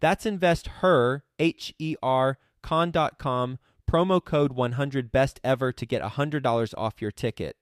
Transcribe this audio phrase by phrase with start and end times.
[0.00, 3.58] That's investher, H E R, con.com
[3.90, 7.56] promo code 100 best ever to get $100 off your ticket.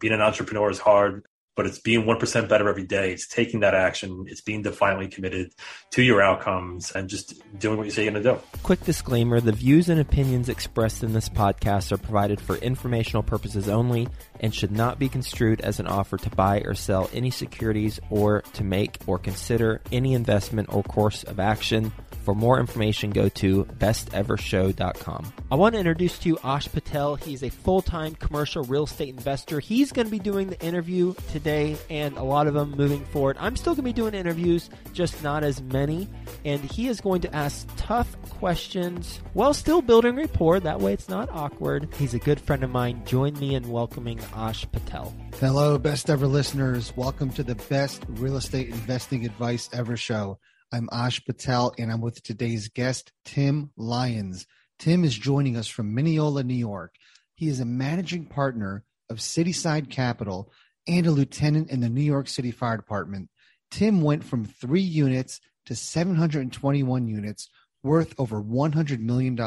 [0.00, 1.24] Being an entrepreneur is hard
[1.54, 3.12] but it's being 1% better every day.
[3.12, 4.24] It's taking that action.
[4.28, 5.52] It's being defiantly committed
[5.92, 8.38] to your outcomes and just doing what you say you're going to do.
[8.62, 13.68] Quick disclaimer the views and opinions expressed in this podcast are provided for informational purposes
[13.68, 14.08] only
[14.40, 18.42] and should not be construed as an offer to buy or sell any securities or
[18.54, 21.92] to make or consider any investment or course of action.
[22.22, 25.32] For more information, go to bestevershow.com.
[25.50, 27.16] I want to introduce to you Ash Patel.
[27.16, 29.58] He's a full time commercial real estate investor.
[29.58, 33.36] He's going to be doing the interview today and a lot of them moving forward.
[33.40, 36.08] I'm still going to be doing interviews, just not as many.
[36.44, 40.60] And he is going to ask tough questions while still building rapport.
[40.60, 41.92] That way it's not awkward.
[41.98, 43.02] He's a good friend of mine.
[43.04, 45.12] Join me in welcoming Ash Patel.
[45.40, 46.92] Hello, best ever listeners.
[46.96, 50.38] Welcome to the best real estate investing advice ever show.
[50.74, 54.46] I'm Ash Patel, and I'm with today's guest, Tim Lyons.
[54.78, 56.94] Tim is joining us from Mineola, New York.
[57.34, 60.50] He is a managing partner of Cityside Capital
[60.88, 63.28] and a lieutenant in the New York City Fire Department.
[63.70, 67.50] Tim went from three units to 721 units,
[67.82, 69.38] worth over $100 million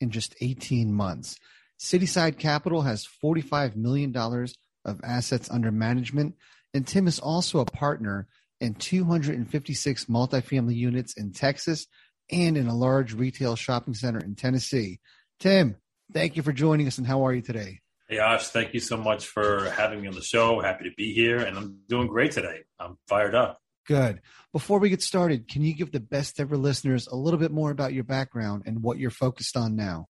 [0.00, 1.40] in just 18 months.
[1.80, 6.36] Cityside Capital has $45 million of assets under management,
[6.72, 8.28] and Tim is also a partner
[8.62, 11.86] and 256 multifamily units in Texas
[12.30, 15.00] and in a large retail shopping center in Tennessee.
[15.40, 15.76] Tim,
[16.12, 17.80] thank you for joining us and how are you today?
[18.08, 20.60] Hey, Ash, thank you so much for having me on the show.
[20.60, 22.60] Happy to be here and I'm doing great today.
[22.78, 23.58] I'm fired up.
[23.86, 24.20] Good.
[24.52, 27.72] Before we get started, can you give the best ever listeners a little bit more
[27.72, 30.06] about your background and what you're focused on now?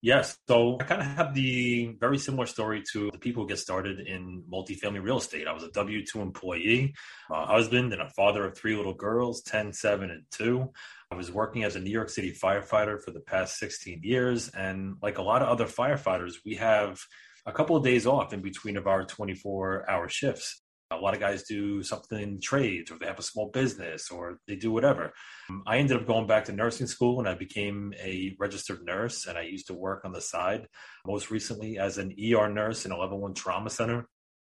[0.00, 0.36] Yes.
[0.46, 3.98] So I kind of have the very similar story to the people who get started
[3.98, 5.48] in multifamily real estate.
[5.48, 6.94] I was a W 2 employee,
[7.30, 10.70] a husband, and a father of three little girls 10, 7, and 2.
[11.10, 14.48] I was working as a New York City firefighter for the past 16 years.
[14.50, 17.00] And like a lot of other firefighters, we have
[17.44, 20.62] a couple of days off in between of our 24 hour shifts.
[20.90, 24.56] A lot of guys do something trades or they have a small business or they
[24.56, 25.12] do whatever.
[25.50, 29.26] Um, I ended up going back to nursing school and I became a registered nurse
[29.26, 30.66] and I used to work on the side,
[31.06, 34.08] most recently as an ER nurse in a level one trauma center.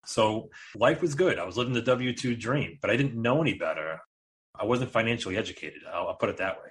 [0.06, 1.38] So life was good.
[1.38, 3.98] I was living the W 2 dream, but I didn't know any better.
[4.58, 5.82] I wasn't financially educated.
[5.92, 6.70] I'll, I'll put it that way.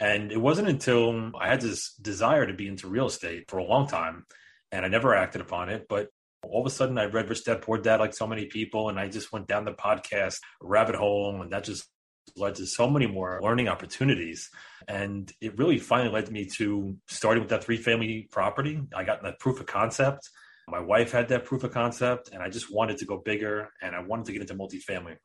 [0.00, 3.64] And it wasn't until I had this desire to be into real estate for a
[3.64, 4.24] long time
[4.70, 5.86] and I never acted upon it.
[5.88, 6.08] But
[6.42, 8.98] all of a sudden I read Rich Dad Poor Dad like so many people, and
[8.98, 11.88] I just went down the podcast rabbit hole, and that just
[12.36, 14.50] led to so many more learning opportunities.
[14.86, 18.80] And it really finally led me to starting with that three family property.
[18.94, 20.28] I got that proof of concept.
[20.68, 23.96] My wife had that proof of concept, and I just wanted to go bigger and
[23.96, 25.16] I wanted to get into multifamily.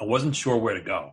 [0.00, 1.12] I wasn't sure where to go.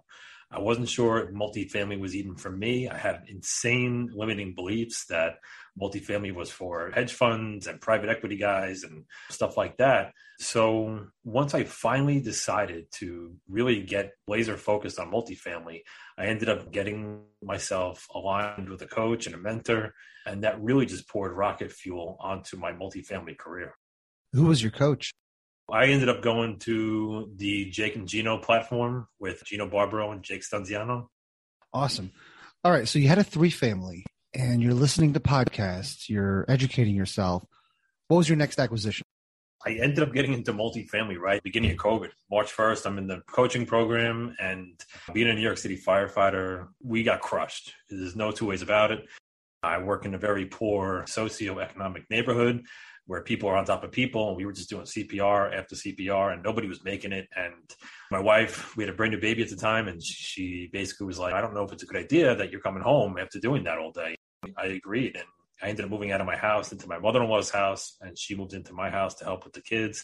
[0.53, 2.88] I wasn't sure multifamily was even for me.
[2.88, 5.40] I had insane limiting beliefs that
[5.81, 10.14] multifamily was for hedge funds and private equity guys and stuff like that.
[10.40, 15.81] So once I finally decided to really get laser focused on multifamily,
[16.18, 19.94] I ended up getting myself aligned with a coach and a mentor.
[20.25, 23.73] And that really just poured rocket fuel onto my multifamily career.
[24.34, 25.14] Who was your coach?
[25.72, 30.42] I ended up going to the Jake and Gino platform with Gino Barbaro and Jake
[30.42, 31.08] Stanzione.
[31.74, 32.12] Awesome.
[32.64, 32.88] All right.
[32.88, 37.44] So you had a three family and you're listening to podcasts, you're educating yourself.
[38.08, 39.04] What was your next acquisition?
[39.66, 42.10] I ended up getting into multifamily right beginning of COVID.
[42.30, 44.80] March 1st, I'm in the coaching program and
[45.14, 47.74] being a New York City firefighter, we got crushed.
[47.90, 49.06] There's no two ways about it.
[49.62, 52.66] I work in a very poor socioeconomic neighborhood
[53.05, 56.34] where people are on top of people and we were just doing CPR after CPR
[56.34, 57.28] and nobody was making it.
[57.35, 57.53] And
[58.09, 61.20] my wife, we had a brand new baby at the time and she basically was
[61.20, 63.66] like, I don't know if it's a good idea that you're coming home after doing
[63.66, 64.16] that all day.
[64.58, 65.16] I agreed.
[65.16, 65.26] And
[65.61, 68.17] I ended up moving out of my house into my mother in law's house, and
[68.17, 70.03] she moved into my house to help with the kids.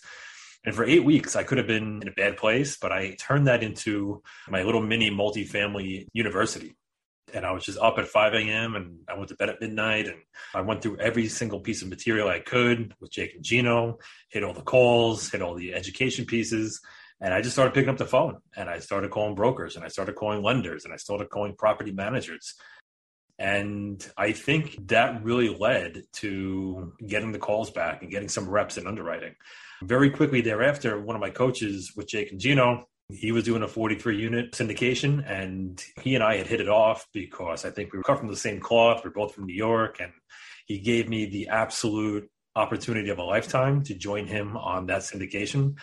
[0.66, 3.48] And for eight weeks, I could have been in a bad place, but I turned
[3.48, 6.76] that into my little mini multifamily university.
[7.34, 8.76] And I was just up at 5 a.m.
[8.76, 10.18] and I went to bed at midnight and
[10.54, 14.00] I went through every single piece of material I could with Jake and Gino,
[14.30, 16.82] hit all the calls, hit all the education pieces.
[17.22, 19.90] And I just started picking up the phone and I started calling brokers and I
[19.90, 22.56] started calling lenders and I started calling property managers.
[23.38, 28.78] And I think that really led to getting the calls back and getting some reps
[28.78, 29.36] in underwriting.
[29.82, 33.68] Very quickly thereafter, one of my coaches with Jake and Gino, he was doing a
[33.68, 37.98] 43 unit syndication and he and I had hit it off because I think we
[37.98, 39.02] were cut from the same cloth.
[39.04, 40.12] We're both from New York and
[40.68, 45.76] he gave me the absolute opportunity of a lifetime to join him on that syndication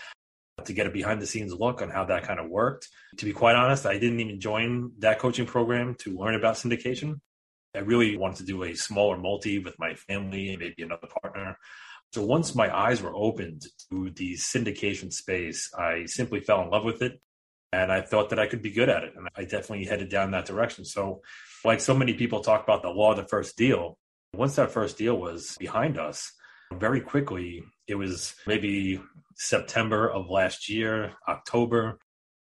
[0.65, 2.89] to get a behind the scenes look on how that kind of worked.
[3.19, 7.21] To be quite honest, I didn't even join that coaching program to learn about syndication.
[7.75, 11.59] I really wanted to do a smaller multi with my family and maybe another partner.
[12.13, 16.85] So once my eyes were opened to the syndication space, I simply fell in love
[16.85, 17.21] with it.
[17.73, 19.13] And I thought that I could be good at it.
[19.17, 20.85] And I definitely headed down that direction.
[20.85, 21.21] So,
[21.65, 23.99] like so many people talk about the law of the first deal,
[24.35, 26.33] once that first deal was behind us,
[26.73, 29.01] very quickly, it was maybe
[29.35, 31.99] September of last year, October.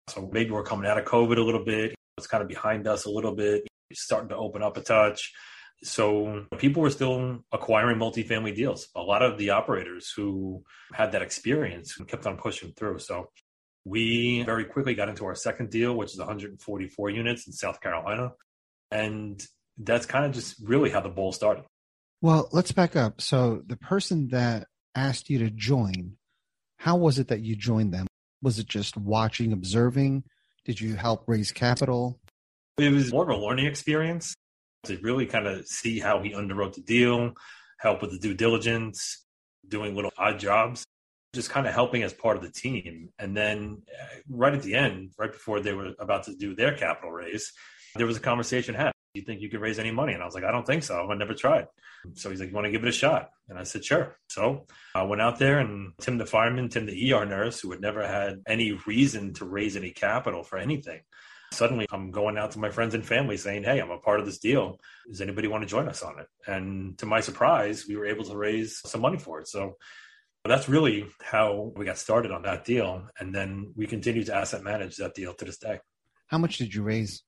[0.09, 1.95] So maybe we're coming out of COVID a little bit.
[2.19, 5.33] It's kind of behind us a little bit, starting to open up a touch.
[5.83, 8.89] So people were still acquiring multifamily deals.
[8.95, 10.63] A lot of the operators who
[10.93, 12.99] had that experience kept on pushing through.
[12.99, 13.31] So
[13.85, 18.33] we very quickly got into our second deal, which is 144 units in South Carolina.
[18.91, 19.43] And
[19.79, 21.65] that's kind of just really how the bowl started.
[22.21, 23.23] Well, let's back up.
[23.23, 26.17] So the person that asked you to join,
[26.77, 28.07] how was it that you joined them?
[28.43, 30.25] Was it just watching, observing?
[30.67, 32.21] Did you help raise capital?
[32.77, 34.35] It was more of a learning experience
[34.85, 37.35] to really kind of see how he underwrote the deal,
[37.79, 39.25] help with the due diligence,
[39.69, 40.85] doing little odd jobs,
[41.33, 43.11] just kind of helping as part of the team.
[43.19, 46.77] And then uh, right at the end, right before they were about to do their
[46.77, 47.53] capital raise,
[47.97, 48.93] there was a conversation had.
[49.15, 50.13] Do you think you could raise any money?
[50.13, 51.11] And I was like, I don't think so.
[51.11, 51.67] I never tried.
[52.15, 53.31] So he's like, You want to give it a shot?
[53.49, 54.17] And I said, Sure.
[54.29, 57.81] So I went out there and Tim, the fireman, Tim, the ER nurse, who had
[57.81, 61.01] never had any reason to raise any capital for anything,
[61.53, 64.27] suddenly I'm going out to my friends and family saying, Hey, I'm a part of
[64.27, 64.79] this deal.
[65.09, 66.27] Does anybody want to join us on it?
[66.47, 69.49] And to my surprise, we were able to raise some money for it.
[69.49, 69.77] So
[70.45, 73.07] that's really how we got started on that deal.
[73.19, 75.81] And then we continue to asset manage that deal to this day.
[76.29, 77.23] How much did you raise,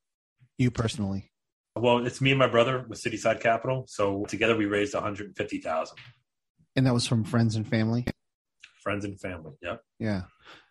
[0.59, 1.31] you personally?
[1.75, 3.85] Well, it's me and my brother with Cityside Capital.
[3.89, 5.97] So together we raised 150,000.
[6.77, 8.07] And that was from friends and family?
[8.83, 9.53] Friends and family.
[9.61, 9.77] Yeah.
[9.99, 10.23] Yeah.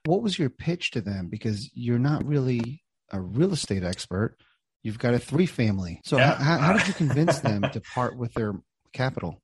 [0.05, 1.27] What was your pitch to them?
[1.29, 2.80] Because you're not really
[3.11, 4.37] a real estate expert.
[4.83, 6.01] You've got a three family.
[6.03, 6.35] So yeah.
[6.35, 8.53] how, how did you convince them to part with their
[8.93, 9.39] capital?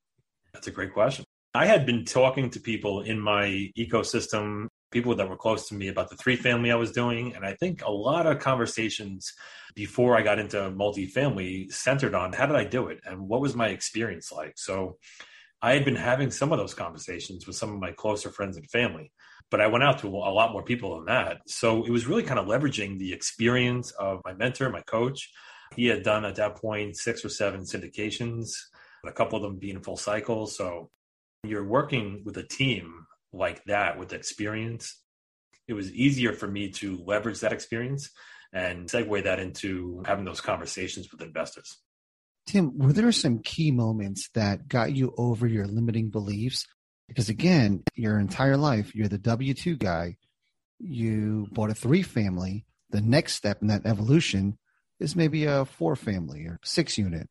[0.54, 1.26] That's a great question.
[1.54, 5.88] I had been talking to people in my ecosystem, people that were close to me
[5.88, 7.36] about the three family I was doing.
[7.36, 9.32] And I think a lot of conversations
[9.76, 13.56] before I got into multifamily centered on how did I do it and what was
[13.56, 14.54] my experience like.
[14.58, 14.98] So
[15.62, 18.70] I had been having some of those conversations with some of my closer friends and
[18.70, 19.12] family
[19.50, 21.42] but I went out to a lot more people than that.
[21.48, 25.30] So it was really kind of leveraging the experience of my mentor, my coach.
[25.76, 28.52] He had done at that point six or seven syndications,
[29.06, 30.56] a couple of them being full cycles.
[30.58, 30.90] So
[31.44, 35.02] you're working with a team like that with experience.
[35.68, 38.10] It was easier for me to leverage that experience
[38.54, 41.78] and segue that into having those conversations with investors.
[42.48, 46.66] Tim, were there some key moments that got you over your limiting beliefs
[47.08, 50.18] because again, your entire life, you're the W 2 guy.
[50.80, 52.66] You bought a three family.
[52.90, 54.58] The next step in that evolution
[55.00, 57.30] is maybe a four family or six unit.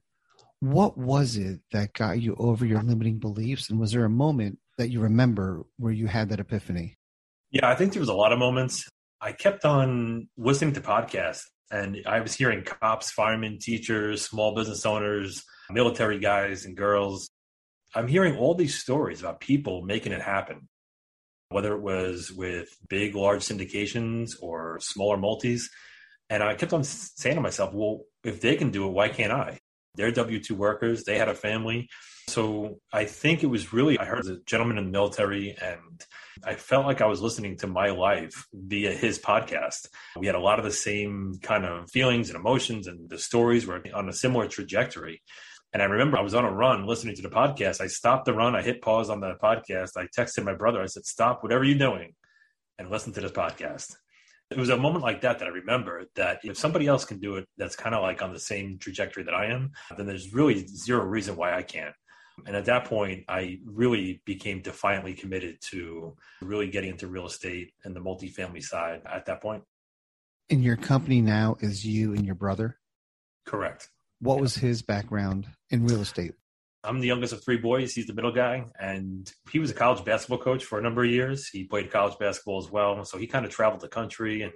[0.60, 3.70] What was it that got you over your limiting beliefs?
[3.70, 6.96] And was there a moment that you remember where you had that epiphany?
[7.50, 8.88] Yeah, I think there was a lot of moments.
[9.20, 14.84] I kept on listening to podcasts and I was hearing cops, firemen, teachers, small business
[14.86, 17.28] owners, military guys and girls
[17.96, 20.68] I'm hearing all these stories about people making it happen,
[21.48, 25.70] whether it was with big, large syndications or smaller multis.
[26.28, 29.32] And I kept on saying to myself, well, if they can do it, why can't
[29.32, 29.60] I?
[29.94, 31.88] They're W 2 workers, they had a family.
[32.28, 36.04] So I think it was really, I heard a gentleman in the military and
[36.44, 39.88] I felt like I was listening to my life via his podcast.
[40.18, 43.66] We had a lot of the same kind of feelings and emotions, and the stories
[43.66, 45.22] were on a similar trajectory.
[45.72, 47.80] And I remember I was on a run listening to the podcast.
[47.80, 48.54] I stopped the run.
[48.56, 49.90] I hit pause on the podcast.
[49.96, 50.80] I texted my brother.
[50.80, 52.14] I said, Stop whatever you're doing
[52.78, 53.94] and listen to this podcast.
[54.50, 57.36] It was a moment like that that I remember that if somebody else can do
[57.36, 60.66] it that's kind of like on the same trajectory that I am, then there's really
[60.66, 61.94] zero reason why I can't.
[62.44, 67.72] And at that point, I really became defiantly committed to really getting into real estate
[67.84, 69.64] and the multifamily side at that point.
[70.50, 72.78] And your company now is you and your brother?
[73.46, 73.88] Correct.
[74.20, 76.32] What was his background in real estate?
[76.86, 77.94] I'm the youngest of three boys.
[77.94, 81.10] He's the middle guy, and he was a college basketball coach for a number of
[81.10, 81.48] years.
[81.48, 84.42] He played college basketball as well, so he kind of traveled the country.
[84.42, 84.52] And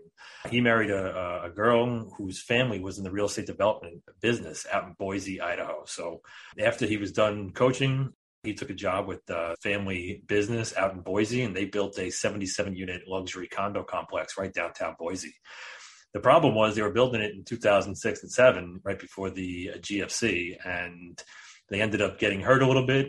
[0.49, 4.85] he married a, a girl whose family was in the real estate development business out
[4.85, 5.83] in Boise, Idaho.
[5.87, 6.21] So
[6.59, 8.12] after he was done coaching,
[8.45, 12.11] he took a job with the family business out in Boise, and they built a
[12.11, 15.35] 77 unit luxury condo complex right downtown Boise.
[16.12, 19.79] The problem was they were building it in 2006 and 7, right before the uh,
[19.79, 21.23] GFC, and
[21.69, 23.09] they ended up getting hurt a little bit.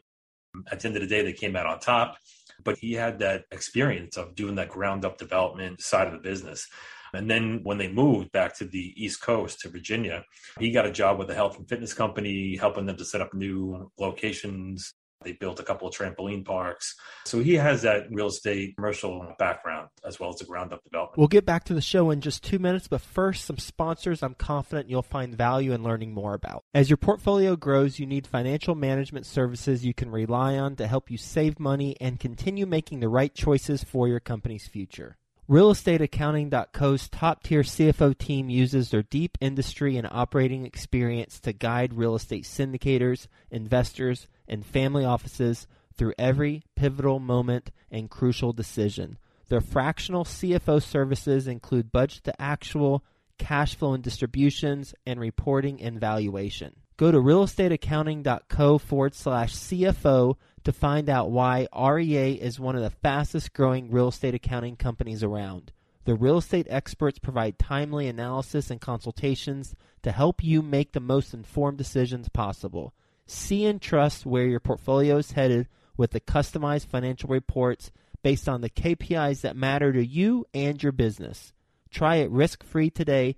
[0.71, 2.17] At the end of the day, they came out on top.
[2.63, 6.67] But he had that experience of doing that ground up development side of the business.
[7.13, 10.23] And then when they moved back to the East Coast to Virginia,
[10.59, 13.33] he got a job with a health and fitness company, helping them to set up
[13.33, 16.95] new locations they built a couple of trampoline parks.
[17.25, 21.17] So he has that real estate commercial background as well as the ground up development.
[21.17, 24.33] We'll get back to the show in just two minutes, but first, some sponsors I'm
[24.33, 26.63] confident you'll find value in learning more about.
[26.73, 31.11] As your portfolio grows, you need financial management services you can rely on to help
[31.11, 35.17] you save money and continue making the right choices for your company's future.
[35.51, 42.15] RealestateAccounting.co's top tier CFO team uses their deep industry and operating experience to guide real
[42.15, 49.17] estate syndicators, investors, and family offices through every pivotal moment and crucial decision.
[49.49, 53.03] Their fractional CFO services include budget to actual,
[53.37, 56.77] cash flow and distributions, and reporting and valuation.
[57.01, 62.91] Go to realestateaccounting.co forward slash CFO to find out why REA is one of the
[62.91, 65.71] fastest growing real estate accounting companies around.
[66.05, 71.33] The real estate experts provide timely analysis and consultations to help you make the most
[71.33, 72.93] informed decisions possible.
[73.25, 75.67] See and trust where your portfolio is headed
[75.97, 77.91] with the customized financial reports
[78.21, 81.51] based on the KPIs that matter to you and your business.
[81.89, 83.37] Try it risk free today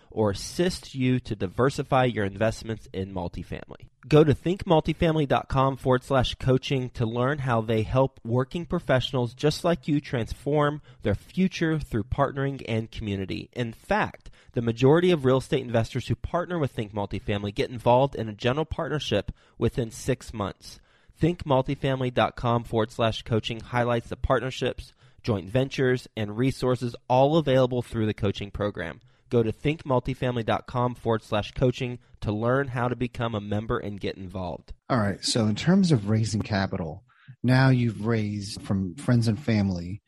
[0.11, 3.87] or assist you to diversify your investments in multifamily.
[4.07, 9.87] Go to thinkmultifamily.com forward slash coaching to learn how they help working professionals just like
[9.87, 13.49] you transform their future through partnering and community.
[13.53, 18.15] In fact, the majority of real estate investors who partner with Think Multifamily get involved
[18.15, 20.79] in a general partnership within six months.
[21.21, 28.13] ThinkMultifamily.com forward slash coaching highlights the partnerships, joint ventures, and resources all available through the
[28.15, 28.99] coaching program.
[29.31, 34.17] Go to thinkmultifamily.com forward slash coaching to learn how to become a member and get
[34.17, 34.73] involved.
[34.89, 35.23] All right.
[35.23, 37.05] So, in terms of raising capital,
[37.41, 40.01] now you've raised from friends and family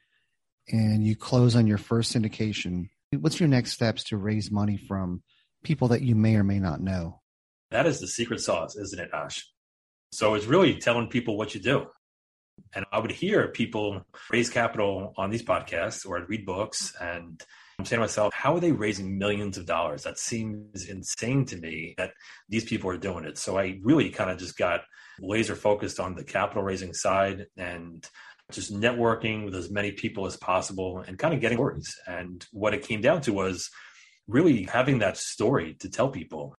[0.67, 2.89] and you close on your first syndication.
[3.17, 5.23] What's your next steps to raise money from
[5.63, 7.21] people that you may or may not know?
[7.71, 9.47] That is the secret sauce, isn't it, Ash?
[10.11, 11.87] So it's really telling people what you do.
[12.75, 17.41] And I would hear people raise capital on these podcasts or I'd read books and
[17.79, 20.03] I'm saying to myself, how are they raising millions of dollars?
[20.03, 22.13] That seems insane to me that
[22.47, 23.37] these people are doing it.
[23.37, 24.81] So I really kind of just got
[25.19, 28.07] laser focused on the capital raising side and
[28.51, 31.95] just networking with as many people as possible and kind of getting stories.
[32.07, 33.69] And what it came down to was
[34.27, 36.55] really having that story to tell people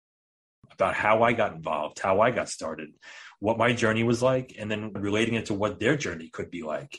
[0.72, 2.90] about how I got involved, how I got started,
[3.38, 6.62] what my journey was like, and then relating it to what their journey could be
[6.62, 6.98] like.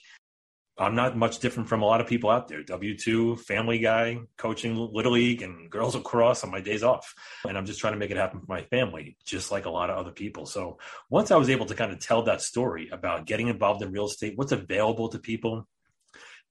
[0.78, 2.62] I'm not much different from a lot of people out there.
[2.64, 7.14] W 2, family guy, coaching Little League and girls lacrosse on my days off.
[7.48, 9.90] And I'm just trying to make it happen for my family, just like a lot
[9.90, 10.46] of other people.
[10.46, 10.78] So
[11.10, 14.08] once I was able to kind of tell that story about getting involved in real
[14.08, 15.66] estate, what's available to people,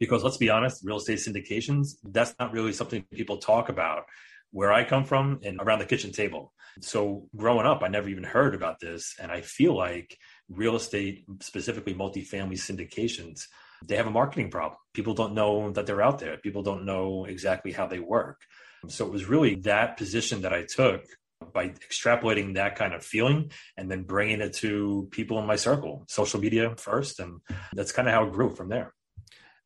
[0.00, 4.04] because let's be honest, real estate syndications, that's not really something people talk about
[4.52, 6.52] where I come from and around the kitchen table.
[6.80, 9.16] So growing up, I never even heard about this.
[9.20, 10.16] And I feel like
[10.48, 13.48] real estate, specifically multifamily syndications,
[13.86, 14.78] they have a marketing problem.
[14.92, 16.36] People don't know that they're out there.
[16.36, 18.40] People don't know exactly how they work.
[18.88, 21.04] So it was really that position that I took
[21.52, 26.04] by extrapolating that kind of feeling and then bringing it to people in my circle,
[26.08, 27.20] social media first.
[27.20, 27.40] And
[27.72, 28.92] that's kind of how it grew from there.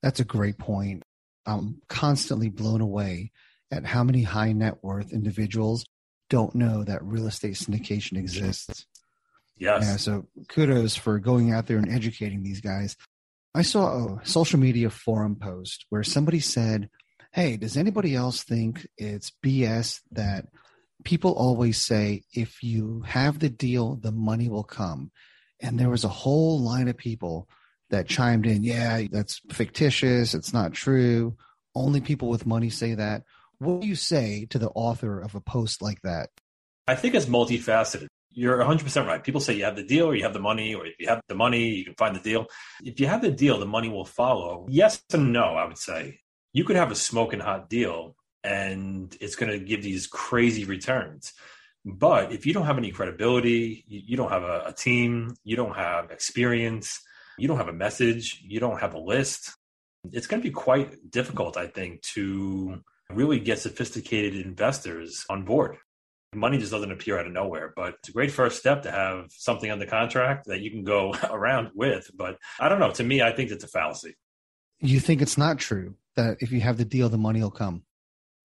[0.02, 1.02] That's a great point.
[1.46, 3.32] I'm constantly blown away
[3.70, 5.84] at how many high net worth individuals
[6.30, 8.86] don't know that real estate syndication exists.
[9.56, 9.82] Yes.
[9.82, 12.96] Yeah, so kudos for going out there and educating these guys.
[13.54, 16.90] I saw a social media forum post where somebody said,
[17.32, 20.46] Hey, does anybody else think it's BS that
[21.04, 25.10] people always say, if you have the deal, the money will come?
[25.60, 27.48] And there was a whole line of people
[27.90, 30.34] that chimed in, Yeah, that's fictitious.
[30.34, 31.36] It's not true.
[31.74, 33.24] Only people with money say that.
[33.58, 36.30] What do you say to the author of a post like that?
[36.86, 38.08] I think it's multifaceted.
[38.38, 39.24] You're 100% right.
[39.24, 41.20] People say you have the deal or you have the money, or if you have
[41.26, 42.46] the money, you can find the deal.
[42.84, 44.64] If you have the deal, the money will follow.
[44.70, 46.20] Yes and no, I would say.
[46.52, 48.14] You could have a smoking hot deal
[48.44, 51.32] and it's going to give these crazy returns.
[51.84, 55.74] But if you don't have any credibility, you, don't have a, a team, you don't
[55.74, 57.00] have experience,
[57.38, 59.50] you don't have a message, you don't have a list,
[60.12, 65.78] it's going to be quite difficult, I think, to really get sophisticated investors on board
[66.34, 69.30] money just doesn't appear out of nowhere but it's a great first step to have
[69.30, 73.02] something on the contract that you can go around with but i don't know to
[73.02, 74.14] me i think it's a fallacy
[74.80, 77.82] you think it's not true that if you have the deal the money will come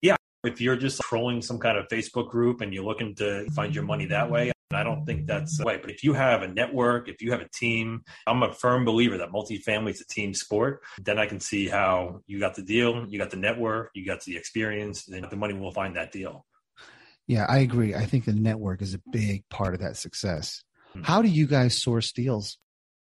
[0.02, 3.75] yeah if you're just trolling some kind of facebook group and you're looking to find
[3.75, 5.78] your money that way I don't think that's the way.
[5.78, 9.20] But if you have a network, if you have a team, I'm a firm believer
[9.20, 10.82] that multifamily is a team sport.
[11.00, 14.24] Then I can see how you got the deal, you got the network, you got
[14.24, 16.46] the experience, then the money will find that deal.
[17.27, 17.96] Yeah, I agree.
[17.96, 20.63] I think the network is a big part of that success.
[20.89, 21.03] Mm-hmm.
[21.03, 22.58] How do you guys source deals?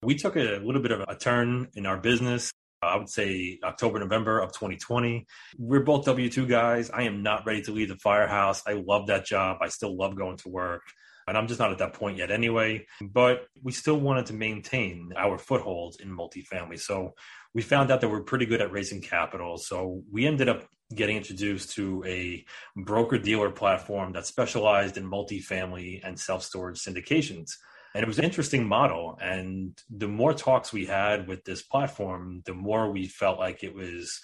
[0.02, 2.52] We took a little bit of a turn in our business.
[2.82, 5.26] I would say October, November of 2020.
[5.56, 6.90] We're both W 2 guys.
[6.90, 8.62] I am not ready to leave the firehouse.
[8.66, 9.58] I love that job.
[9.62, 10.82] I still love going to work.
[11.26, 12.86] And I'm just not at that point yet anyway.
[13.00, 16.80] But we still wanted to maintain our foothold in multifamily.
[16.80, 17.14] So
[17.54, 19.56] we found out that we're pretty good at raising capital.
[19.58, 20.64] So we ended up
[20.94, 22.44] getting introduced to a
[22.76, 27.52] broker dealer platform that specialized in multifamily and self storage syndications.
[27.94, 29.18] And it was an interesting model.
[29.22, 33.74] And the more talks we had with this platform, the more we felt like it
[33.74, 34.20] was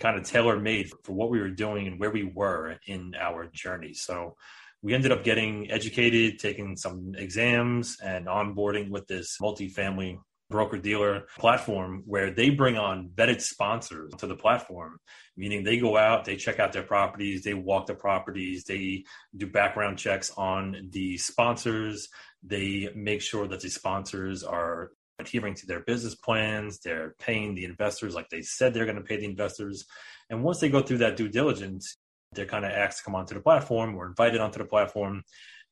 [0.00, 3.46] kind of tailor made for what we were doing and where we were in our
[3.46, 3.94] journey.
[3.94, 4.36] So
[4.82, 10.18] we ended up getting educated, taking some exams, and onboarding with this multifamily
[10.50, 14.98] broker dealer platform where they bring on vetted sponsors to the platform,
[15.36, 19.04] meaning they go out, they check out their properties, they walk the properties, they
[19.36, 22.08] do background checks on the sponsors,
[22.42, 27.64] they make sure that the sponsors are adhering to their business plans, they're paying the
[27.64, 29.86] investors like they said they're going to pay the investors.
[30.28, 31.96] And once they go through that due diligence,
[32.32, 35.22] they're kind of asked to come onto the platform or invited onto the platform.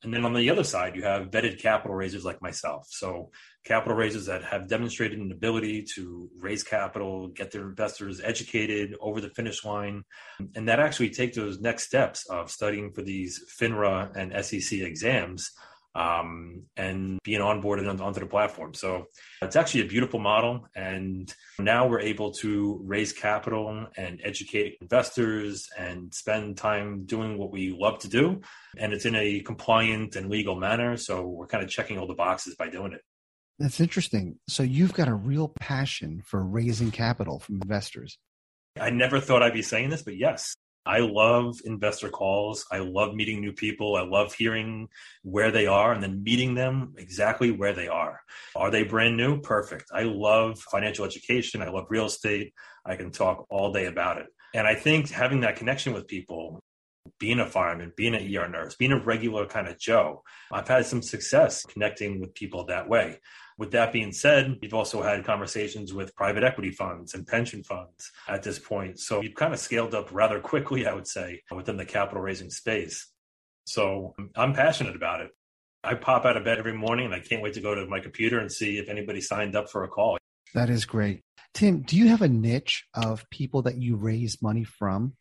[0.03, 2.87] And then on the other side, you have vetted capital raisers like myself.
[2.89, 3.31] So
[3.65, 9.21] capital raisers that have demonstrated an ability to raise capital, get their investors educated over
[9.21, 10.05] the finish line,
[10.55, 15.51] and that actually take those next steps of studying for these FINRA and SEC exams
[15.95, 18.75] um, and being onboarded onto the platform.
[18.75, 19.07] So
[19.43, 20.67] it's actually a beautiful model.
[20.75, 27.51] And now we're able to raise capital and educate investors and spend time doing what
[27.51, 28.41] we love to do.
[28.77, 30.97] And it's in a compliant and legal manner.
[30.97, 33.01] So we're kind of checking all the boxes by doing it.
[33.59, 34.39] That's interesting.
[34.49, 38.17] So you've got a real passion for raising capital from investors.
[38.81, 40.55] I never thought I'd be saying this, but yes,
[40.87, 42.65] I love investor calls.
[42.73, 43.97] I love meeting new people.
[43.97, 44.89] I love hearing
[45.23, 48.21] where they are and then meeting them exactly where they are.
[48.57, 49.41] Are they brand new?
[49.41, 49.91] Perfect.
[49.93, 51.63] I love financial education.
[51.63, 52.55] I love real estate.
[52.85, 54.27] I can talk all day about it.
[54.55, 56.61] And I think having that connection with people,
[57.19, 60.87] being a fireman, being an ER nurse, being a regular kind of Joe, I've had
[60.87, 63.21] some success connecting with people that way.
[63.61, 68.11] With that being said, we've also had conversations with private equity funds and pension funds
[68.27, 68.99] at this point.
[68.99, 72.49] So you've kind of scaled up rather quickly, I would say, within the capital raising
[72.49, 73.07] space.
[73.67, 75.33] So I'm passionate about it.
[75.85, 78.01] I pop out of bed every morning and I can't wait to go to my
[78.01, 80.17] computer and see if anybody signed up for a call.
[80.55, 81.21] That is great.
[81.53, 85.13] Tim, do you have a niche of people that you raise money from?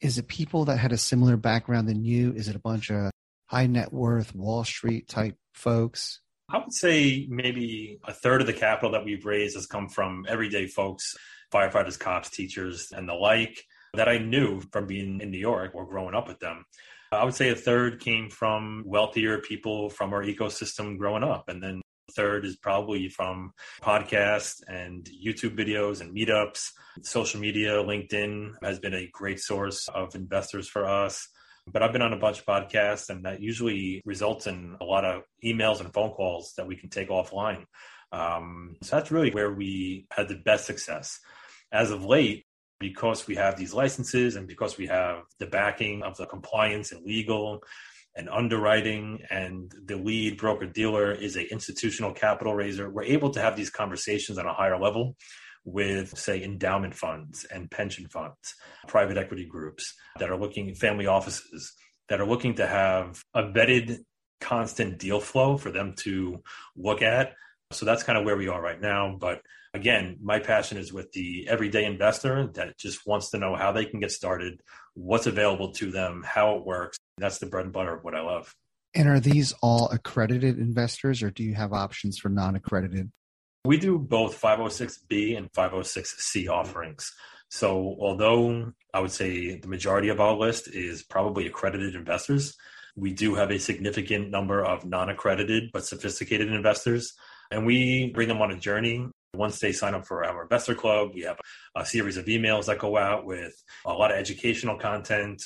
[0.00, 2.32] Is it people that had a similar background than you?
[2.32, 3.10] Is it a bunch of
[3.44, 6.22] high net worth Wall Street type folks?
[6.48, 10.24] I would say maybe a third of the capital that we've raised has come from
[10.28, 11.16] everyday folks,
[11.52, 15.86] firefighters, cops, teachers, and the like that I knew from being in New York or
[15.86, 16.64] growing up with them.
[17.10, 21.48] I would say a third came from wealthier people from our ecosystem growing up.
[21.48, 21.82] And then
[22.14, 26.70] third is probably from podcasts and YouTube videos and meetups.
[27.02, 31.28] Social media, LinkedIn has been a great source of investors for us.
[31.72, 35.04] But I've been on a bunch of podcasts, and that usually results in a lot
[35.04, 37.64] of emails and phone calls that we can take offline.
[38.12, 41.18] Um, so that's really where we had the best success.
[41.72, 42.46] As of late,
[42.78, 47.04] because we have these licenses and because we have the backing of the compliance and
[47.04, 47.62] legal
[48.14, 53.40] and underwriting and the lead broker dealer is a institutional capital raiser we're able to
[53.40, 55.16] have these conversations on a higher level
[55.66, 58.54] with say endowment funds and pension funds
[58.88, 61.74] private equity groups that are looking family offices
[62.08, 63.98] that are looking to have a vetted
[64.40, 66.42] constant deal flow for them to
[66.76, 67.34] look at
[67.72, 69.42] so that's kind of where we are right now but
[69.74, 73.84] again my passion is with the everyday investor that just wants to know how they
[73.84, 74.60] can get started
[74.94, 78.20] what's available to them how it works that's the bread and butter of what I
[78.20, 78.54] love.
[78.94, 83.10] And are these all accredited investors or do you have options for non accredited?
[83.66, 87.12] We do both 506B and 506C offerings.
[87.48, 92.56] So, although I would say the majority of our list is probably accredited investors,
[92.96, 97.14] we do have a significant number of non accredited but sophisticated investors.
[97.50, 101.10] And we bring them on a journey once they sign up for our investor club,
[101.14, 101.38] we have
[101.74, 103.52] a series of emails that go out with
[103.84, 105.42] a lot of educational content,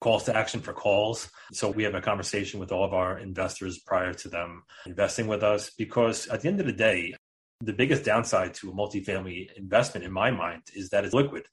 [0.00, 1.30] calls to action for calls.
[1.52, 5.42] So we have a conversation with all of our investors prior to them investing with
[5.42, 7.14] us because at the end of the day,
[7.60, 11.46] the biggest downside to a multifamily investment in my mind is that it's liquid.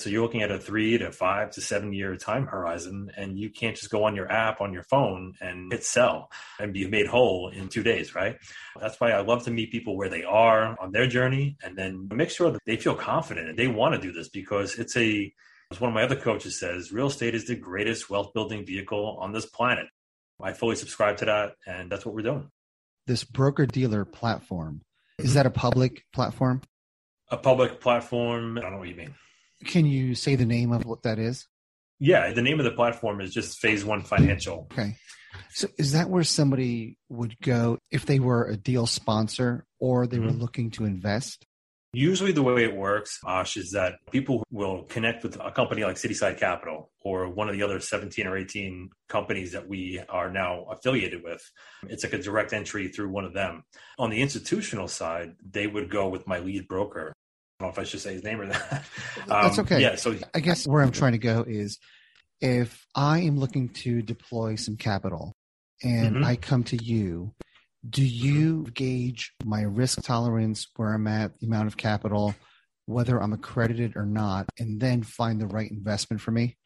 [0.00, 3.50] So you're looking at a three to five to seven year time horizon, and you
[3.50, 7.06] can't just go on your app on your phone and hit sell and be made
[7.06, 8.36] whole in two days, right?
[8.80, 12.08] That's why I love to meet people where they are on their journey and then
[12.12, 15.32] make sure that they feel confident and they want to do this because it's a
[15.70, 19.16] as one of my other coaches says, real estate is the greatest wealth building vehicle
[19.18, 19.86] on this planet.
[20.42, 22.50] I fully subscribe to that, and that's what we're doing.
[23.06, 24.82] This broker dealer platform,
[25.22, 26.62] is that a public platform?
[27.30, 28.58] A public platform.
[28.58, 29.14] I don't know what you mean.
[29.64, 31.46] Can you say the name of what that is?
[31.98, 34.68] Yeah, the name of the platform is just Phase One Financial.
[34.72, 34.96] Okay.
[35.50, 40.16] So is that where somebody would go if they were a deal sponsor or they
[40.16, 40.26] mm-hmm.
[40.26, 41.46] were looking to invest?
[41.94, 45.96] Usually, the way it works, Ash, is that people will connect with a company like
[45.96, 50.64] Cityside Capital or one of the other 17 or 18 companies that we are now
[50.70, 51.42] affiliated with.
[51.88, 53.64] It's like a direct entry through one of them.
[53.98, 57.12] On the institutional side, they would go with my lead broker.
[57.60, 58.84] I don't know if I should say his name or that.
[59.28, 59.80] Um, That's okay.
[59.80, 59.96] Yeah.
[59.96, 61.78] So I guess where I'm trying to go is
[62.40, 65.34] if I am looking to deploy some capital
[65.82, 66.24] and mm-hmm.
[66.24, 67.34] I come to you
[67.88, 72.34] do you gauge my risk tolerance, where I'm at, the amount of capital,
[72.86, 76.56] whether I'm accredited or not, and then find the right investment for me?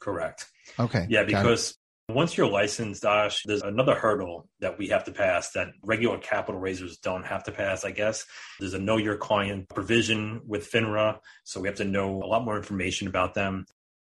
[0.00, 0.46] Correct.
[0.78, 1.06] Okay.
[1.10, 1.76] Yeah, because
[2.08, 6.60] once you're licensed, Ash, there's another hurdle that we have to pass that regular capital
[6.60, 8.26] raisers don't have to pass, I guess.
[8.58, 11.18] There's a know your client provision with FINRA.
[11.44, 13.66] So we have to know a lot more information about them.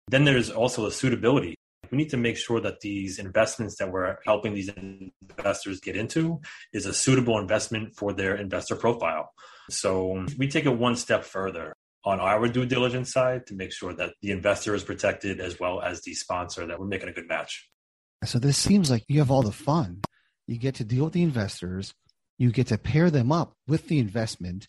[0.10, 1.57] Then there's also a suitability
[1.92, 6.42] we need to make sure that these investments that we're helping these investors get into
[6.74, 9.32] is a suitable investment for their investor profile.
[9.70, 13.94] So we take it one step further on our due diligence side to make sure
[13.94, 17.28] that the investor is protected as well as the sponsor, that we're making a good
[17.28, 17.70] match.
[18.24, 20.02] So this seems like you have all the fun.
[20.48, 21.94] You get to deal with the investors,
[22.38, 24.68] you get to pair them up with the investment,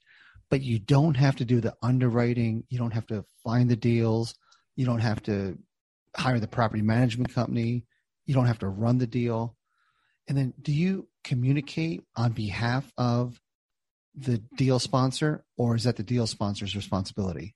[0.51, 4.35] but you don't have to do the underwriting, you don't have to find the deals,
[4.77, 5.59] you don't have to
[6.16, 7.85] hire the property management company.
[8.27, 9.57] You don't have to run the deal.
[10.29, 13.40] And then do you communicate on behalf of
[14.14, 17.55] the deal sponsor or is that the deal sponsor's responsibility?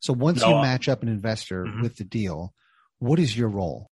[0.00, 1.82] So once no, you uh, match up an investor mm-hmm.
[1.82, 2.52] with the deal,
[2.98, 3.90] what is your role?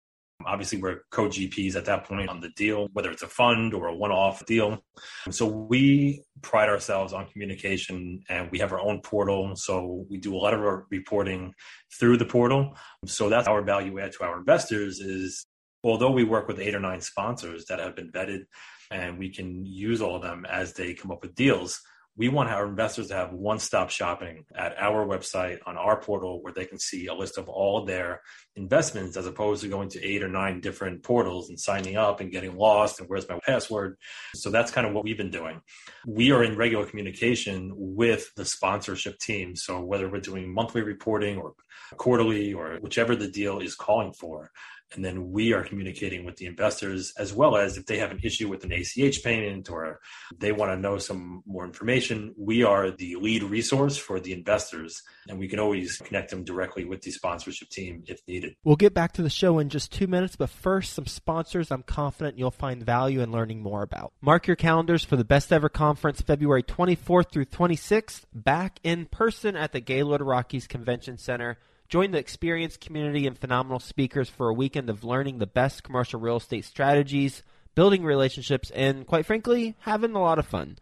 [0.45, 3.87] Obviously, we're co GPs at that point on the deal, whether it's a fund or
[3.87, 4.83] a one off deal.
[5.31, 9.55] So we pride ourselves on communication and we have our own portal.
[9.55, 11.53] So we do a lot of our reporting
[11.99, 12.75] through the portal.
[13.05, 15.45] So that's our value add to our investors is
[15.83, 18.45] although we work with eight or nine sponsors that have been vetted
[18.91, 21.81] and we can use all of them as they come up with deals
[22.17, 26.41] we want our investors to have one stop shopping at our website on our portal
[26.41, 28.21] where they can see a list of all their
[28.55, 32.31] investments as opposed to going to eight or nine different portals and signing up and
[32.31, 33.97] getting lost and where's my password.
[34.33, 35.61] So that's kind of what we've been doing.
[36.07, 39.55] We are in regular communication with the sponsorship team.
[39.55, 41.53] So whether we're doing monthly reporting or
[41.97, 44.51] quarterly or whichever the deal is calling for,
[44.95, 48.19] and then we are communicating with the investors as well as if they have an
[48.23, 49.99] issue with an ACH payment or
[50.37, 52.33] they want to know some more information.
[52.37, 56.85] We are the lead resource for the investors, and we can always connect them directly
[56.85, 58.55] with the sponsorship team if needed.
[58.63, 61.83] We'll get back to the show in just two minutes, but first, some sponsors I'm
[61.83, 64.13] confident you'll find value in learning more about.
[64.21, 69.55] Mark your calendars for the Best Ever Conference February 24th through 26th, back in person
[69.55, 71.57] at the Gaylord Rockies Convention Center.
[71.89, 76.19] Join the experienced community and phenomenal speakers for a weekend of learning the best commercial
[76.19, 77.43] real estate strategies,
[77.75, 80.77] building relationships, and quite frankly, having a lot of fun.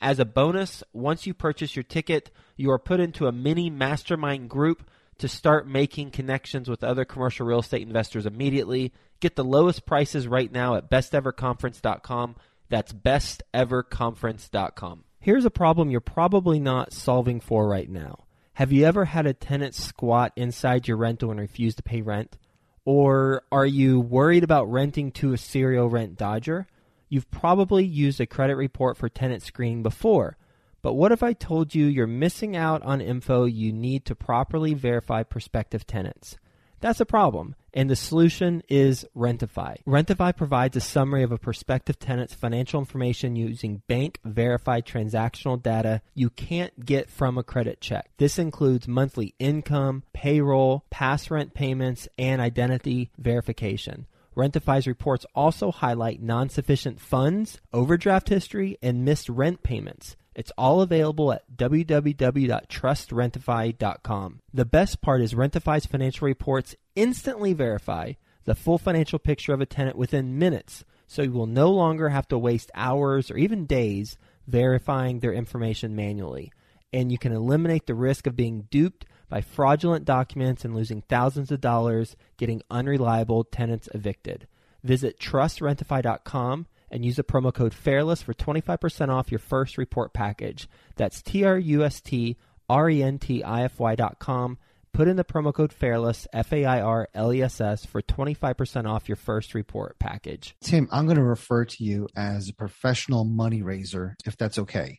[0.00, 4.50] As a bonus, once you purchase your ticket, you are put into a mini mastermind
[4.50, 8.92] group to start making connections with other commercial real estate investors immediately.
[9.20, 12.34] Get the lowest prices right now at besteverconference.com.
[12.68, 15.04] That's besteverconference.com.
[15.20, 18.27] Here's a problem you're probably not solving for right now.
[18.58, 22.36] Have you ever had a tenant squat inside your rental and refuse to pay rent?
[22.84, 26.66] Or are you worried about renting to a serial rent dodger?
[27.08, 30.36] You've probably used a credit report for tenant screening before.
[30.82, 34.74] But what if I told you you're missing out on info you need to properly
[34.74, 36.36] verify prospective tenants?
[36.80, 39.76] That's a problem, and the solution is Rentify.
[39.86, 46.02] Rentify provides a summary of a prospective tenant's financial information using bank verified transactional data
[46.14, 48.10] you can't get from a credit check.
[48.18, 54.06] This includes monthly income, payroll, past rent payments, and identity verification.
[54.36, 60.16] Rentify's reports also highlight non sufficient funds, overdraft history, and missed rent payments.
[60.38, 64.40] It's all available at www.trustrentify.com.
[64.54, 68.12] The best part is Rentify's financial reports instantly verify
[68.44, 72.28] the full financial picture of a tenant within minutes, so you will no longer have
[72.28, 76.52] to waste hours or even days verifying their information manually.
[76.92, 81.50] And you can eliminate the risk of being duped by fraudulent documents and losing thousands
[81.50, 84.46] of dollars getting unreliable tenants evicted.
[84.84, 90.68] Visit trustrentify.com and use the promo code FAIRLESS for 25% off your first report package.
[90.96, 92.36] That's T R U S T
[92.68, 94.58] R E N T I F Y.com.
[94.94, 98.00] Put in the promo code FAIRLESS, F A I R L E S S, for
[98.02, 100.56] 25% off your first report package.
[100.62, 104.98] Tim, I'm going to refer to you as a professional money raiser, if that's okay.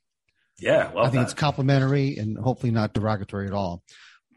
[0.59, 1.31] Yeah, Well, I think that.
[1.31, 3.81] it's complimentary and hopefully not derogatory at all.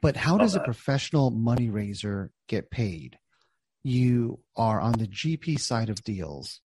[0.01, 0.63] But how love does that.
[0.63, 3.19] a professional money raiser get paid?
[3.85, 6.61] You are on the GP side of deals.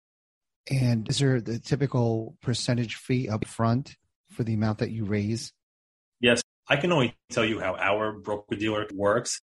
[0.70, 3.96] And is there the typical percentage fee up front
[4.30, 5.52] for the amount that you raise?
[6.20, 6.42] Yes.
[6.68, 9.40] I can only tell you how our broker dealer works.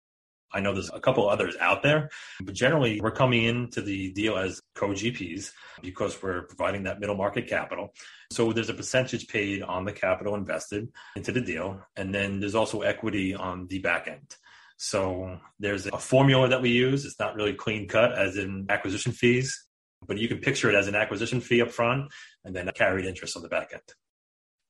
[0.51, 2.09] I know there's a couple others out there,
[2.41, 5.51] but generally we're coming into the deal as co-GPs
[5.81, 7.93] because we're providing that middle market capital.
[8.31, 11.81] So there's a percentage paid on the capital invested into the deal.
[11.95, 14.35] And then there's also equity on the back end.
[14.77, 17.05] So there's a formula that we use.
[17.05, 19.68] It's not really clean cut as in acquisition fees
[20.07, 22.11] but you can picture it as an acquisition fee up front
[22.43, 23.81] and then a carried interest on the back end.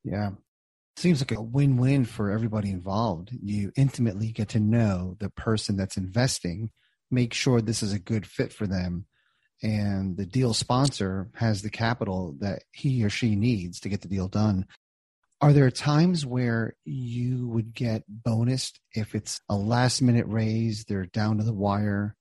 [0.03, 0.31] Yeah.
[0.97, 3.31] Seems like a win win for everybody involved.
[3.41, 6.71] You intimately get to know the person that's investing,
[7.09, 9.05] make sure this is a good fit for them,
[9.61, 14.07] and the deal sponsor has the capital that he or she needs to get the
[14.07, 14.65] deal done.
[15.41, 21.05] Are there times where you would get bonused if it's a last minute raise, they're
[21.05, 22.15] down to the wire?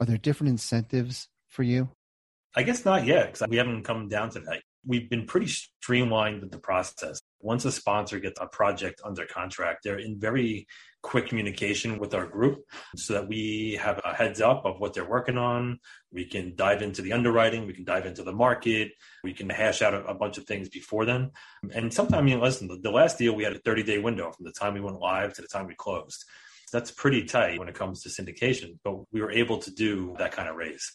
[0.00, 1.88] Are there different incentives for you?
[2.56, 4.62] I guess not yet because we haven't come down to that.
[4.86, 7.20] We've been pretty streamlined with the process.
[7.40, 10.66] Once a sponsor gets a project under contract, they're in very
[11.02, 12.64] quick communication with our group
[12.96, 15.78] so that we have a heads up of what they're working on.
[16.12, 18.92] We can dive into the underwriting, we can dive into the market,
[19.24, 21.32] we can hash out a, a bunch of things before then.
[21.74, 24.30] And sometimes, I mean, listen, the, the last deal we had a 30 day window
[24.30, 26.24] from the time we went live to the time we closed.
[26.72, 30.32] That's pretty tight when it comes to syndication, but we were able to do that
[30.32, 30.92] kind of raise.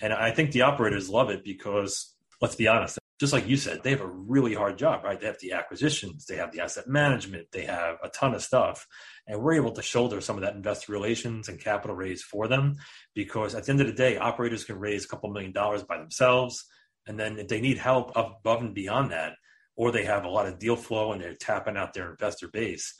[0.00, 3.82] And I think the operators love it because, let's be honest, just like you said,
[3.82, 5.18] they have a really hard job, right?
[5.18, 8.86] They have the acquisitions, they have the asset management, they have a ton of stuff.
[9.26, 12.76] And we're able to shoulder some of that investor relations and capital raise for them
[13.14, 15.98] because at the end of the day, operators can raise a couple million dollars by
[15.98, 16.64] themselves.
[17.06, 19.32] And then if they need help above and beyond that,
[19.74, 22.94] or they have a lot of deal flow and they're tapping out their investor base,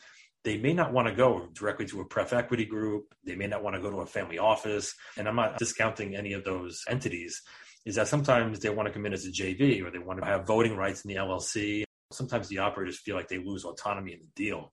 [0.44, 3.14] they may not want to go directly to a pref equity group.
[3.24, 4.94] They may not want to go to a family office.
[5.16, 7.42] And I'm not discounting any of those entities.
[7.84, 10.26] Is that sometimes they want to come in as a JV or they want to
[10.26, 11.84] have voting rights in the LLC.
[12.12, 14.72] Sometimes the operators feel like they lose autonomy in the deal.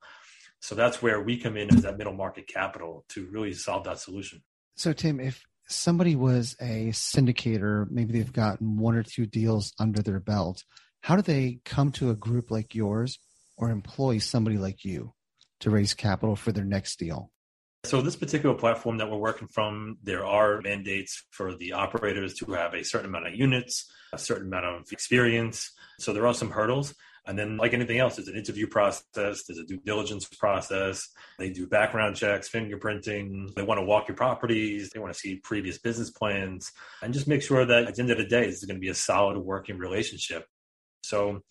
[0.62, 4.00] So that's where we come in as that middle market capital to really solve that
[4.00, 4.42] solution.
[4.76, 10.02] So, Tim, if somebody was a syndicator, maybe they've gotten one or two deals under
[10.02, 10.64] their belt,
[11.02, 13.20] how do they come to a group like yours
[13.58, 15.14] or employ somebody like you?
[15.66, 17.32] To raise capital for their next deal?
[17.84, 22.54] So, this particular platform that we're working from, there are mandates for the operators to
[22.54, 25.72] have a certain amount of units, a certain amount of experience.
[26.00, 26.96] So, there are some hurdles.
[27.28, 31.10] And then, like anything else, there's an interview process, there's a due diligence process.
[31.40, 33.56] They do background checks, fingerprinting.
[33.56, 34.92] They want to walk your properties.
[34.92, 38.12] They want to see previous business plans and just make sure that at the end
[38.12, 40.46] of the day, this is going to be a solid working relationship.
[41.04, 41.42] So,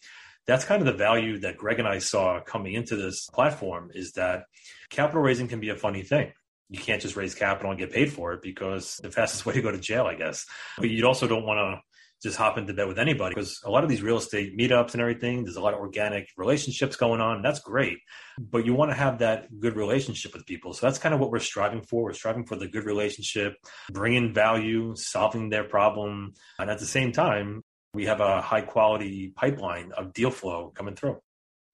[0.46, 4.12] that's kind of the value that Greg and I saw coming into this platform is
[4.12, 4.44] that
[4.90, 6.32] capital raising can be a funny thing.
[6.68, 9.62] You can't just raise capital and get paid for it because the fastest way to
[9.62, 10.46] go to jail, I guess.
[10.78, 11.80] But you also don't want to
[12.22, 15.00] just hop into bed with anybody because a lot of these real estate meetups and
[15.00, 17.42] everything, there's a lot of organic relationships going on.
[17.42, 17.98] that's great.
[18.38, 20.72] But you want to have that good relationship with people.
[20.72, 22.04] So that's kind of what we're striving for.
[22.04, 23.56] We're striving for the good relationship,
[23.92, 26.32] bringing value, solving their problem.
[26.58, 27.62] And at the same time,
[27.94, 31.20] we have a high quality pipeline of deal flow coming through.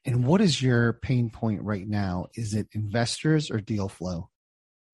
[0.04, 2.26] And what is your pain point right now?
[2.34, 4.30] Is it investors or deal flow?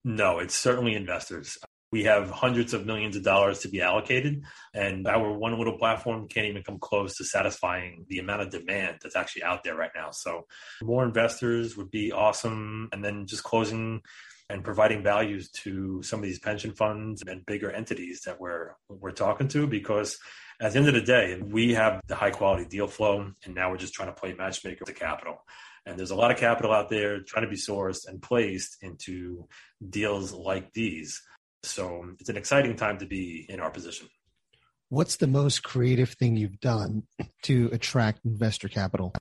[0.03, 1.57] No, it's certainly investors.
[1.91, 6.27] We have hundreds of millions of dollars to be allocated, and our one little platform
[6.27, 9.91] can't even come close to satisfying the amount of demand that's actually out there right
[9.95, 10.11] now.
[10.11, 10.47] So,
[10.81, 12.89] more investors would be awesome.
[12.91, 14.01] And then just closing
[14.49, 19.11] and providing values to some of these pension funds and bigger entities that we're we're
[19.11, 20.17] talking to because
[20.59, 23.69] at the end of the day, we have the high quality deal flow, and now
[23.69, 25.43] we're just trying to play matchmaker to capital.
[25.85, 29.47] And there's a lot of capital out there trying to be sourced and placed into
[29.87, 31.21] deals like these.
[31.63, 34.07] So it's an exciting time to be in our position.
[34.89, 37.03] What's the most creative thing you've done
[37.43, 39.13] to attract investor capital?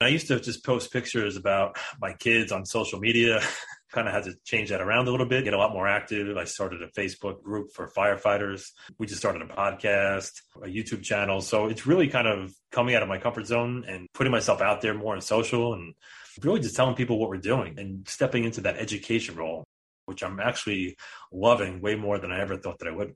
[0.00, 3.40] I used to just post pictures about my kids on social media.
[3.92, 6.36] kind of had to change that around a little bit, get a lot more active.
[6.36, 8.70] I started a Facebook group for firefighters.
[8.98, 10.30] We just started a podcast,
[10.62, 11.40] a YouTube channel.
[11.40, 14.80] So it's really kind of coming out of my comfort zone and putting myself out
[14.80, 15.94] there more on social and
[16.42, 19.64] really just telling people what we're doing and stepping into that education role,
[20.06, 20.96] which I'm actually
[21.32, 23.14] loving way more than I ever thought that I would.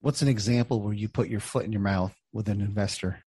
[0.00, 3.22] What's an example where you put your foot in your mouth with an investor?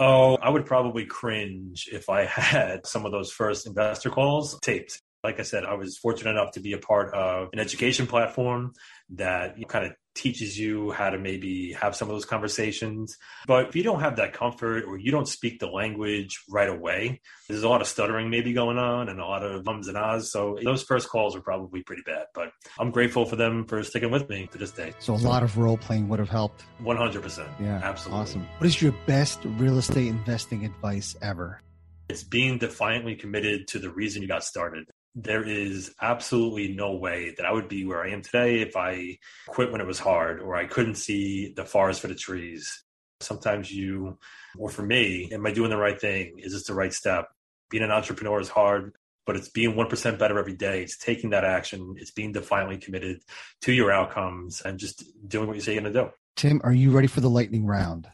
[0.00, 5.00] Oh, I would probably cringe if I had some of those first investor calls taped.
[5.22, 8.72] Like I said, I was fortunate enough to be a part of an education platform
[9.10, 13.16] that kind of teaches you how to maybe have some of those conversations.
[13.46, 17.20] But if you don't have that comfort or you don't speak the language right away,
[17.48, 20.30] there's a lot of stuttering maybe going on and a lot of ums and ahs.
[20.30, 22.26] So those first calls are probably pretty bad.
[22.34, 24.92] But I'm grateful for them for sticking with me to this day.
[24.98, 26.64] So a lot of role playing would have helped.
[26.82, 27.48] 100%.
[27.60, 27.80] Yeah.
[27.82, 28.20] Absolutely.
[28.20, 28.48] Awesome.
[28.58, 31.60] What is your best real estate investing advice ever?
[32.08, 37.34] It's being defiantly committed to the reason you got started there is absolutely no way
[37.36, 39.18] that I would be where I am today if I
[39.48, 42.84] quit when it was hard or I couldn't see the forest for the trees.
[43.20, 44.18] Sometimes you,
[44.56, 46.34] or for me, am I doing the right thing?
[46.38, 47.26] Is this the right step?
[47.70, 48.94] Being an entrepreneur is hard,
[49.26, 50.82] but it's being 1% better every day.
[50.82, 51.96] It's taking that action.
[51.98, 53.20] It's being defiantly committed
[53.62, 56.10] to your outcomes and just doing what you say you're going to do.
[56.36, 58.08] Tim, are you ready for the lightning round?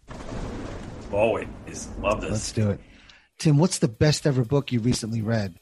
[1.13, 1.49] Always.
[2.01, 2.31] Love this.
[2.31, 2.81] Let's do it.
[3.39, 5.59] Tim, what's the best ever book you recently read?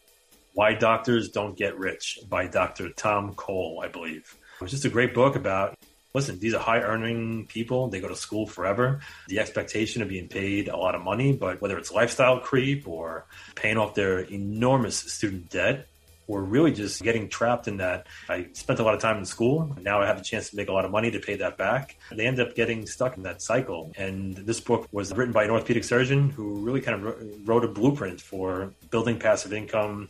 [0.54, 2.90] Why Doctors Don't Get Rich by Dr.
[2.90, 4.36] Tom Cole, I believe.
[4.56, 5.76] It was just a great book about
[6.14, 7.88] listen, these are high earning people.
[7.88, 9.00] They go to school forever.
[9.26, 13.26] The expectation of being paid a lot of money, but whether it's lifestyle creep or
[13.56, 15.88] paying off their enormous student debt,
[16.26, 18.06] or really just getting trapped in that.
[18.28, 19.76] I spent a lot of time in school.
[19.80, 21.98] Now I have a chance to make a lot of money to pay that back.
[22.10, 23.92] They end up getting stuck in that cycle.
[23.96, 27.68] And this book was written by an orthopedic surgeon who really kind of wrote a
[27.68, 30.08] blueprint for building passive income,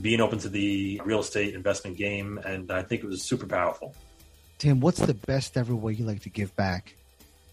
[0.00, 2.38] being open to the real estate investment game.
[2.44, 3.94] And I think it was super powerful.
[4.58, 6.94] Tim, what's the best ever way you like to give back?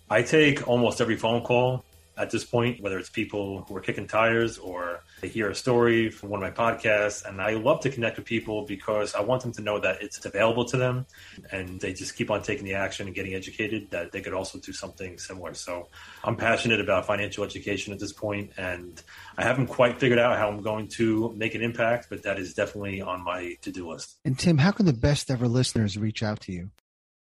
[0.09, 1.83] I take almost every phone call
[2.17, 6.09] at this point, whether it's people who are kicking tires or they hear a story
[6.09, 7.25] from one of my podcasts.
[7.25, 10.23] And I love to connect with people because I want them to know that it's
[10.25, 11.05] available to them
[11.51, 14.59] and they just keep on taking the action and getting educated that they could also
[14.59, 15.53] do something similar.
[15.53, 15.87] So
[16.23, 19.01] I'm passionate about financial education at this point, and
[19.37, 22.53] I haven't quite figured out how I'm going to make an impact, but that is
[22.53, 24.17] definitely on my to do list.
[24.25, 26.71] And Tim, how can the best ever listeners reach out to you?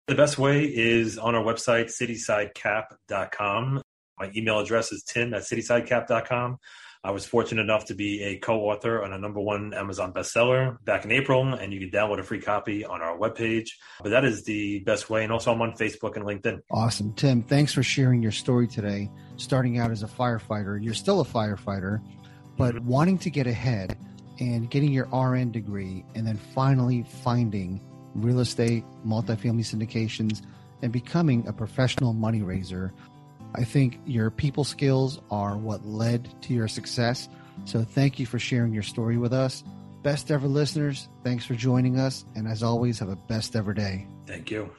[0.07, 3.81] The best way is on our website, citysidecap.com.
[4.19, 6.57] My email address is tim at citysidecap.com.
[7.01, 11.05] I was fortunate enough to be a co-author on a number one Amazon bestseller back
[11.05, 13.69] in April, and you can download a free copy on our webpage.
[14.03, 15.23] But that is the best way.
[15.23, 16.59] And also I'm on Facebook and LinkedIn.
[16.69, 17.13] Awesome.
[17.13, 19.09] Tim, thanks for sharing your story today.
[19.37, 22.01] Starting out as a firefighter, you're still a firefighter,
[22.57, 22.87] but mm-hmm.
[22.87, 23.97] wanting to get ahead
[24.41, 27.79] and getting your RN degree and then finally finding
[28.13, 30.41] real estate, multifamily syndications,
[30.81, 32.93] and becoming a professional money raiser
[33.55, 37.27] I think your people skills are what led to your success.
[37.65, 39.63] So thank you for sharing your story with us.
[40.03, 42.25] Best ever listeners, thanks for joining us.
[42.35, 44.07] And as always, have a best ever day.
[44.25, 44.71] Thank you.